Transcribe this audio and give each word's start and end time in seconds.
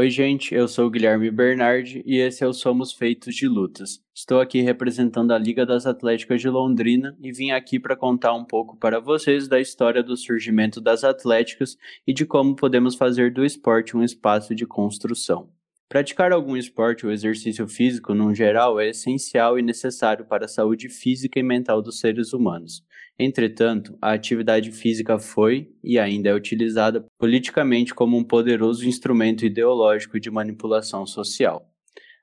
Oi, 0.00 0.08
gente, 0.08 0.54
eu 0.54 0.66
sou 0.66 0.86
o 0.86 0.90
Guilherme 0.90 1.30
Bernardi 1.30 2.02
e 2.06 2.16
esse 2.16 2.42
é 2.42 2.46
o 2.46 2.54
Somos 2.54 2.90
Feitos 2.90 3.34
de 3.34 3.46
Lutas. 3.46 4.02
Estou 4.14 4.40
aqui 4.40 4.62
representando 4.62 5.30
a 5.30 5.36
Liga 5.36 5.66
das 5.66 5.84
Atléticas 5.84 6.40
de 6.40 6.48
Londrina 6.48 7.14
e 7.20 7.30
vim 7.30 7.50
aqui 7.50 7.78
para 7.78 7.94
contar 7.94 8.32
um 8.32 8.42
pouco 8.42 8.78
para 8.78 8.98
vocês 8.98 9.46
da 9.46 9.60
história 9.60 10.02
do 10.02 10.16
surgimento 10.16 10.80
das 10.80 11.04
atléticas 11.04 11.76
e 12.06 12.14
de 12.14 12.24
como 12.24 12.56
podemos 12.56 12.94
fazer 12.94 13.30
do 13.30 13.44
esporte 13.44 13.94
um 13.94 14.02
espaço 14.02 14.54
de 14.54 14.64
construção. 14.64 15.50
Praticar 15.86 16.32
algum 16.32 16.56
esporte 16.56 17.04
ou 17.04 17.12
exercício 17.12 17.68
físico, 17.68 18.14
no 18.14 18.34
geral, 18.34 18.80
é 18.80 18.88
essencial 18.88 19.58
e 19.58 19.62
necessário 19.62 20.24
para 20.24 20.46
a 20.46 20.48
saúde 20.48 20.88
física 20.88 21.38
e 21.38 21.42
mental 21.42 21.82
dos 21.82 22.00
seres 22.00 22.32
humanos. 22.32 22.82
Entretanto, 23.22 23.98
a 24.00 24.12
atividade 24.12 24.72
física 24.72 25.18
foi 25.18 25.70
e 25.84 25.98
ainda 25.98 26.30
é 26.30 26.34
utilizada 26.34 27.04
politicamente 27.18 27.94
como 27.94 28.16
um 28.16 28.24
poderoso 28.24 28.88
instrumento 28.88 29.44
ideológico 29.44 30.18
de 30.18 30.30
manipulação 30.30 31.04
social. 31.04 31.70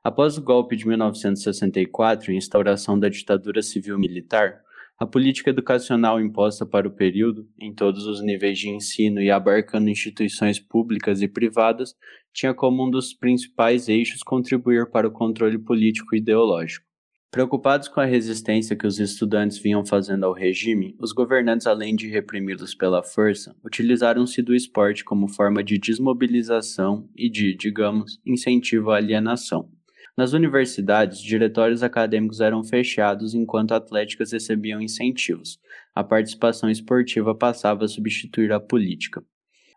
Após 0.04 0.40
o 0.40 0.42
golpe 0.42 0.76
de 0.76 0.88
1964 0.88 2.32
e 2.32 2.36
instauração 2.36 3.00
da 3.00 3.10
ditadura 3.10 3.62
civil-militar, 3.62 4.60
a 4.98 5.06
política 5.06 5.52
educacional 5.52 6.20
imposta 6.20 6.66
para 6.66 6.88
o 6.88 6.92
período, 6.92 7.48
em 7.59 7.72
todos 7.72 8.08
os 8.08 8.20
níveis 8.20 8.58
de 8.58 8.68
ensino 8.68 9.22
e 9.22 9.30
abarcando 9.30 9.92
instituições 9.92 10.59
públicas 10.59 11.22
e 11.22 11.28
privadas, 11.28 11.94
tinha 12.34 12.56
como 12.56 12.84
um 12.84 12.90
dos 12.90 13.14
principais 13.14 13.88
eixos 13.88 14.23
contribuir 14.23 14.90
para 14.90 15.08
o 15.08 15.12
controle 15.12 15.59
político 15.59 16.16
e 16.16 16.18
ideológico. 16.18 16.87
Preocupados 17.30 17.90
com 17.90 17.99
a 17.99 18.05
resistência 18.05 18.76
que 18.76 18.88
os 18.88 18.99
estudantes 18.99 19.58
vinham 19.58 19.86
fazendo 19.86 20.26
ao 20.26 20.31
regime, 20.31 20.95
os 20.98 21.12
governantes, 21.12 21.67
além 21.67 21.94
de 21.94 22.08
reprimi-los 22.08 22.73
pela 22.73 23.03
força, 23.03 23.53
utilizaram-se 23.66 24.41
do 24.41 24.55
esporte 24.55 25.03
como 25.03 25.27
forma 25.27 25.62
de 25.62 25.77
desmobilização 25.77 27.09
e 27.14 27.30
de, 27.30 27.53
digamos, 27.53 28.17
incentivo 28.25 28.92
à 28.92 28.95
alienação. 28.95 29.69
Nas 30.16 30.31
universidades, 30.31 31.22
diretórios 31.22 31.84
acadêmicos 31.84 32.39
eram 32.39 32.64
fechados 32.64 33.36
enquanto 33.36 33.73
atléticas 33.73 34.31
recebiam 34.31 34.81
incentivos. 34.81 35.59
A 35.94 36.06
participação 36.06 36.69
esportiva 36.72 37.36
passava 37.36 37.84
a 37.84 37.89
substituir 37.89 38.53
a 38.53 38.59
política. 38.59 39.22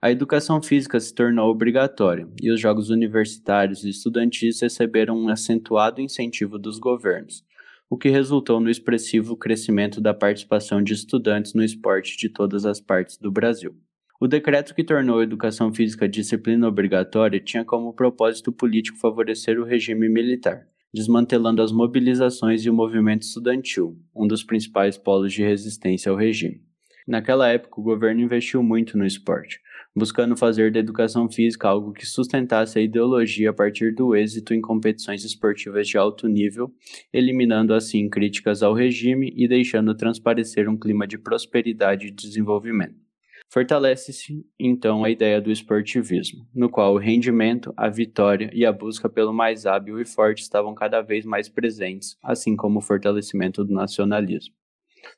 A 0.02 0.10
educação 0.10 0.62
física 0.62 0.98
se 0.98 1.14
tornou 1.14 1.50
obrigatória 1.50 2.26
e 2.42 2.50
os 2.50 2.58
jogos 2.58 2.88
universitários 2.88 3.84
e 3.84 3.90
estudantis 3.90 4.58
receberam 4.58 5.14
um 5.14 5.28
acentuado 5.28 6.00
incentivo 6.00 6.58
dos 6.58 6.78
governos, 6.78 7.44
o 7.90 7.98
que 7.98 8.08
resultou 8.08 8.60
no 8.60 8.70
expressivo 8.70 9.36
crescimento 9.36 10.00
da 10.00 10.14
participação 10.14 10.82
de 10.82 10.94
estudantes 10.94 11.52
no 11.52 11.62
esporte 11.62 12.16
de 12.16 12.30
todas 12.30 12.64
as 12.64 12.80
partes 12.80 13.18
do 13.18 13.30
Brasil. 13.30 13.76
O 14.18 14.26
decreto 14.26 14.74
que 14.74 14.82
tornou 14.82 15.18
a 15.18 15.22
educação 15.22 15.70
física 15.70 16.08
disciplina 16.08 16.66
obrigatória 16.66 17.38
tinha 17.38 17.62
como 17.62 17.92
propósito 17.92 18.50
político 18.50 18.96
favorecer 18.96 19.60
o 19.60 19.66
regime 19.66 20.08
militar, 20.08 20.66
desmantelando 20.94 21.60
as 21.60 21.72
mobilizações 21.72 22.64
e 22.64 22.70
o 22.70 22.74
movimento 22.74 23.24
estudantil, 23.24 23.98
um 24.16 24.26
dos 24.26 24.42
principais 24.42 24.96
polos 24.96 25.30
de 25.30 25.42
resistência 25.42 26.10
ao 26.10 26.16
regime. 26.16 26.62
Naquela 27.06 27.48
época, 27.48 27.80
o 27.80 27.84
governo 27.84 28.20
investiu 28.20 28.62
muito 28.62 28.96
no 28.96 29.04
esporte, 29.04 29.60
buscando 29.94 30.36
fazer 30.36 30.72
da 30.72 30.78
educação 30.78 31.28
física 31.28 31.69
algo 31.69 31.92
que 31.92 32.06
sustentasse 32.06 32.78
a 32.78 32.83
ideologia 32.83 33.50
a 33.50 33.52
partir 33.52 33.94
do 33.94 34.14
êxito 34.14 34.55
em 34.55 34.60
competições 34.60 35.24
esportivas 35.24 35.88
de 35.88 35.98
alto 35.98 36.28
nível, 36.28 36.72
eliminando 37.12 37.74
assim 37.74 38.08
críticas 38.08 38.62
ao 38.62 38.74
regime 38.74 39.32
e 39.36 39.48
deixando 39.48 39.94
transparecer 39.94 40.69
um 40.69 40.78
clima 40.78 41.06
de 41.06 41.19
prosperidade 41.19 42.06
e 42.06 42.10
desenvolvimento. 42.10 43.10
Fortalece-se, 43.52 44.47
então, 44.60 45.02
a 45.02 45.10
ideia 45.10 45.41
do 45.41 45.50
esportivismo, 45.50 46.47
no 46.54 46.70
qual 46.70 46.94
o 46.94 46.98
rendimento, 46.98 47.75
a 47.77 47.88
vitória 47.88 48.48
e 48.54 48.64
a 48.64 48.70
busca 48.70 49.08
pelo 49.08 49.32
mais 49.32 49.66
hábil 49.66 50.00
e 50.00 50.04
forte 50.04 50.41
estavam 50.41 50.72
cada 50.72 51.03
vez 51.03 51.25
mais 51.25 51.48
presentes, 51.48 52.16
assim 52.22 52.54
como 52.54 52.78
o 52.78 52.82
fortalecimento 52.82 53.64
do 53.64 53.75
nacionalismo. 53.75 54.54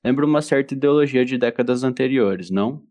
Lembra 0.03 0.25
uma 0.25 0.41
certa 0.41 0.73
ideologia 0.73 1.27
de 1.27 1.37
décadas 1.37 1.85
anteriores, 1.85 2.51
não? 2.51 2.83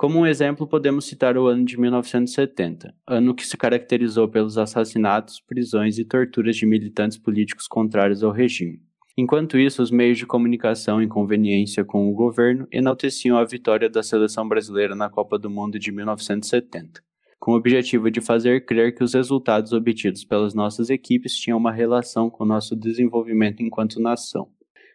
Como 0.00 0.20
um 0.20 0.26
exemplo, 0.26 0.66
podemos 0.66 1.04
citar 1.04 1.36
o 1.36 1.46
ano 1.46 1.62
de 1.62 1.78
1970, 1.78 2.94
ano 3.06 3.34
que 3.34 3.46
se 3.46 3.54
caracterizou 3.54 4.26
pelos 4.26 4.56
assassinatos, 4.56 5.40
prisões 5.40 5.98
e 5.98 6.06
torturas 6.06 6.56
de 6.56 6.64
militantes 6.64 7.18
políticos 7.18 7.68
contrários 7.68 8.24
ao 8.24 8.32
regime. 8.32 8.80
Enquanto 9.14 9.58
isso, 9.58 9.82
os 9.82 9.90
meios 9.90 10.16
de 10.16 10.24
comunicação 10.24 11.02
em 11.02 11.06
conveniência 11.06 11.84
com 11.84 12.08
o 12.08 12.14
governo 12.14 12.66
enalteciam 12.72 13.36
a 13.36 13.44
vitória 13.44 13.90
da 13.90 14.02
seleção 14.02 14.48
brasileira 14.48 14.94
na 14.94 15.10
Copa 15.10 15.38
do 15.38 15.50
Mundo 15.50 15.78
de 15.78 15.92
1970, 15.92 17.02
com 17.38 17.52
o 17.52 17.56
objetivo 17.56 18.10
de 18.10 18.22
fazer 18.22 18.64
crer 18.64 18.94
que 18.94 19.04
os 19.04 19.12
resultados 19.12 19.74
obtidos 19.74 20.24
pelas 20.24 20.54
nossas 20.54 20.88
equipes 20.88 21.36
tinham 21.36 21.58
uma 21.58 21.72
relação 21.72 22.30
com 22.30 22.46
nosso 22.46 22.74
desenvolvimento 22.74 23.62
enquanto 23.62 24.00
nação. 24.00 24.48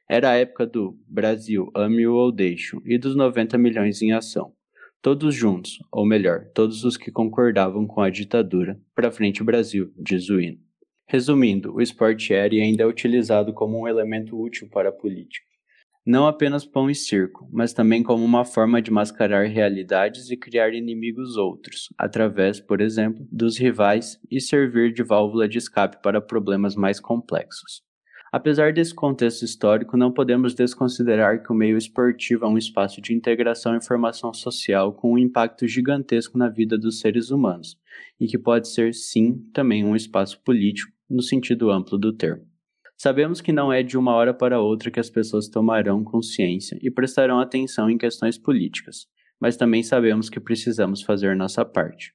Era 0.09 0.31
a 0.31 0.35
época 0.35 0.65
do 0.65 0.97
Brasil, 1.07 1.69
ame-o 1.75 2.15
ou 2.15 2.31
deixo, 2.31 2.81
e 2.83 2.97
dos 2.97 3.15
90 3.15 3.55
milhões 3.59 4.01
em 4.01 4.11
ação. 4.11 4.51
Todos 5.05 5.35
juntos, 5.35 5.77
ou 5.91 6.03
melhor, 6.03 6.47
todos 6.51 6.83
os 6.83 6.97
que 6.97 7.11
concordavam 7.11 7.85
com 7.85 8.01
a 8.01 8.09
ditadura. 8.09 8.81
Pra 8.95 9.11
frente 9.11 9.43
Brasil, 9.43 9.93
diz 9.95 10.31
o 10.31 10.41
hino. 10.41 10.57
Resumindo, 11.07 11.75
o 11.75 11.79
esporte 11.79 12.33
aéreo 12.33 12.63
ainda 12.63 12.81
é 12.81 12.87
utilizado 12.87 13.53
como 13.53 13.79
um 13.79 13.87
elemento 13.87 14.35
útil 14.35 14.67
para 14.67 14.89
a 14.89 14.91
política. 14.91 15.45
Não 16.03 16.25
apenas 16.25 16.65
pão 16.65 16.89
e 16.89 16.95
circo, 16.95 17.47
mas 17.53 17.71
também 17.71 18.01
como 18.01 18.25
uma 18.25 18.43
forma 18.43 18.81
de 18.81 18.89
mascarar 18.89 19.45
realidades 19.45 20.31
e 20.31 20.37
criar 20.37 20.73
inimigos 20.73 21.37
outros, 21.37 21.89
através, 21.99 22.59
por 22.59 22.81
exemplo, 22.81 23.27
dos 23.31 23.59
rivais 23.59 24.19
e 24.31 24.41
servir 24.41 24.91
de 24.91 25.03
válvula 25.03 25.47
de 25.47 25.59
escape 25.59 26.01
para 26.01 26.19
problemas 26.19 26.75
mais 26.75 26.99
complexos. 26.99 27.83
Apesar 28.35 28.73
desse 28.73 28.93
contexto 28.93 29.43
histórico, 29.43 29.95
não 29.95 30.11
podemos 30.11 30.53
desconsiderar 30.53 31.41
que 31.41 31.53
o 31.53 31.55
meio 31.55 31.77
esportivo 31.77 32.43
é 32.43 32.47
um 32.49 32.57
espaço 32.57 32.99
de 32.99 33.13
integração 33.13 33.77
e 33.77 33.81
formação 33.81 34.33
social 34.33 34.91
com 34.91 35.13
um 35.13 35.17
impacto 35.17 35.65
gigantesco 35.65 36.37
na 36.37 36.49
vida 36.49 36.77
dos 36.77 36.99
seres 36.99 37.31
humanos, 37.31 37.79
e 38.19 38.27
que 38.27 38.37
pode 38.37 38.67
ser, 38.67 38.93
sim, 38.93 39.37
também 39.53 39.85
um 39.85 39.95
espaço 39.95 40.43
político 40.43 40.91
no 41.09 41.21
sentido 41.21 41.71
amplo 41.71 41.97
do 41.97 42.11
termo. 42.11 42.45
Sabemos 42.97 43.39
que 43.39 43.53
não 43.53 43.71
é 43.71 43.81
de 43.81 43.97
uma 43.97 44.13
hora 44.13 44.33
para 44.33 44.59
outra 44.59 44.91
que 44.91 44.99
as 44.99 45.09
pessoas 45.09 45.47
tomarão 45.47 46.03
consciência 46.03 46.77
e 46.81 46.91
prestarão 46.91 47.39
atenção 47.39 47.89
em 47.89 47.97
questões 47.97 48.37
políticas, 48.37 49.07
mas 49.39 49.55
também 49.55 49.81
sabemos 49.81 50.29
que 50.29 50.41
precisamos 50.41 51.01
fazer 51.01 51.37
nossa 51.37 51.63
parte. 51.63 52.13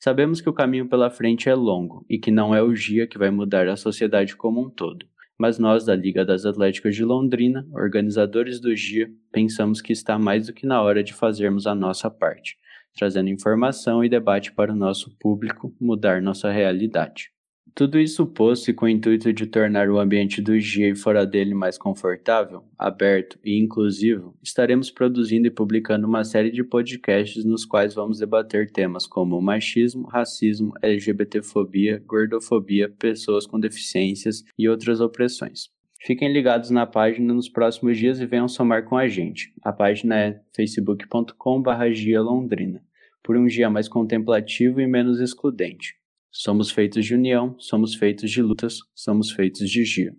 Sabemos 0.00 0.40
que 0.40 0.48
o 0.48 0.52
caminho 0.52 0.88
pela 0.88 1.10
frente 1.10 1.48
é 1.48 1.54
longo 1.54 2.04
e 2.10 2.18
que 2.18 2.32
não 2.32 2.52
é 2.52 2.60
o 2.60 2.74
dia 2.74 3.06
que 3.06 3.16
vai 3.16 3.30
mudar 3.30 3.68
a 3.68 3.76
sociedade 3.76 4.34
como 4.34 4.60
um 4.60 4.68
todo, 4.68 5.06
mas 5.38 5.58
nós 5.58 5.84
da 5.84 5.94
Liga 5.94 6.24
das 6.24 6.46
Atléticas 6.46 6.94
de 6.94 7.04
Londrina, 7.04 7.66
organizadores 7.72 8.60
do 8.60 8.74
GIA, 8.74 9.10
pensamos 9.32 9.80
que 9.80 9.92
está 9.92 10.18
mais 10.18 10.46
do 10.46 10.52
que 10.52 10.66
na 10.66 10.80
hora 10.80 11.02
de 11.02 11.12
fazermos 11.12 11.66
a 11.66 11.74
nossa 11.74 12.10
parte, 12.10 12.56
trazendo 12.96 13.28
informação 13.28 14.04
e 14.04 14.08
debate 14.08 14.52
para 14.52 14.72
o 14.72 14.76
nosso 14.76 15.14
público 15.18 15.74
mudar 15.80 16.22
nossa 16.22 16.50
realidade. 16.50 17.33
Tudo 17.76 17.98
isso 17.98 18.24
posto 18.24 18.70
e 18.70 18.72
com 18.72 18.86
o 18.86 18.88
intuito 18.88 19.32
de 19.32 19.46
tornar 19.46 19.90
o 19.90 19.98
ambiente 19.98 20.40
do 20.40 20.56
dia 20.56 20.90
e 20.90 20.94
fora 20.94 21.26
dele 21.26 21.54
mais 21.54 21.76
confortável, 21.76 22.62
aberto 22.78 23.36
e 23.44 23.58
inclusivo, 23.58 24.38
estaremos 24.40 24.92
produzindo 24.92 25.48
e 25.48 25.50
publicando 25.50 26.06
uma 26.06 26.22
série 26.22 26.52
de 26.52 26.62
podcasts 26.62 27.44
nos 27.44 27.64
quais 27.64 27.92
vamos 27.92 28.20
debater 28.20 28.70
temas 28.70 29.08
como 29.08 29.42
machismo, 29.42 30.06
racismo, 30.06 30.72
LGBTfobia, 30.80 32.00
gordofobia, 32.06 32.88
pessoas 32.88 33.44
com 33.44 33.58
deficiências 33.58 34.44
e 34.56 34.68
outras 34.68 35.00
opressões. 35.00 35.68
Fiquem 36.00 36.32
ligados 36.32 36.70
na 36.70 36.86
página 36.86 37.34
nos 37.34 37.48
próximos 37.48 37.98
dias 37.98 38.20
e 38.20 38.26
venham 38.26 38.46
somar 38.46 38.84
com 38.84 38.96
a 38.96 39.08
gente. 39.08 39.52
A 39.64 39.72
página 39.72 40.16
é 40.16 40.40
facebook.com/gialondrina, 40.54 42.80
por 43.20 43.36
um 43.36 43.46
dia 43.46 43.68
mais 43.68 43.88
contemplativo 43.88 44.80
e 44.80 44.86
menos 44.86 45.18
excludente. 45.18 46.03
Somos 46.36 46.72
feitos 46.72 47.06
de 47.06 47.14
união, 47.14 47.54
somos 47.60 47.94
feitos 47.94 48.28
de 48.28 48.42
lutas, 48.42 48.80
somos 48.92 49.30
feitos 49.30 49.70
de 49.70 49.84
dia. 49.84 50.16